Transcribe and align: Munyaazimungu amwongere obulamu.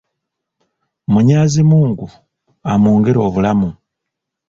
Munyaazimungu 1.11 2.07
amwongere 2.71 3.19
obulamu. 3.27 3.69